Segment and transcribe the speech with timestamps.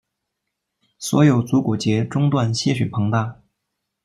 [0.97, 3.39] 所有足股节中段些许膨大。